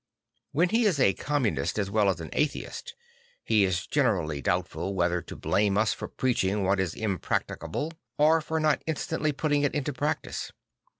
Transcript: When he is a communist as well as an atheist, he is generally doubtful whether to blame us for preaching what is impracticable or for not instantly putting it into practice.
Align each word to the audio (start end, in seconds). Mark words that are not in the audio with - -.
When 0.51 0.69
he 0.69 0.85
is 0.85 0.99
a 0.99 1.13
communist 1.13 1.77
as 1.77 1.91
well 1.91 2.09
as 2.09 2.19
an 2.19 2.31
atheist, 2.33 2.95
he 3.43 3.63
is 3.63 3.85
generally 3.85 4.41
doubtful 4.41 4.95
whether 4.95 5.21
to 5.21 5.35
blame 5.35 5.77
us 5.77 5.93
for 5.93 6.07
preaching 6.07 6.63
what 6.63 6.79
is 6.79 6.95
impracticable 6.95 7.93
or 8.17 8.41
for 8.41 8.59
not 8.59 8.81
instantly 8.87 9.31
putting 9.31 9.61
it 9.61 9.75
into 9.75 9.93
practice. 9.93 10.51